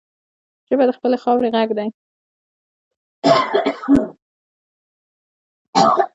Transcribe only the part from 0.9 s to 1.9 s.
خپلې خاورې غږ دی